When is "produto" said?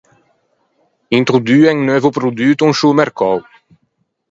2.17-2.65